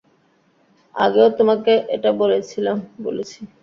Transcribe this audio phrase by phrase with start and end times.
[0.95, 2.09] আগেও তোমাকে এটা
[2.19, 3.39] বলেছি।